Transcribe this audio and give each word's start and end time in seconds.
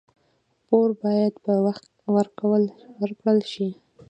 پور 0.67 0.89
باید 1.01 1.33
په 1.45 1.53
وخت 1.65 1.85
ورکړل 3.03 3.39
شي. 3.53 3.67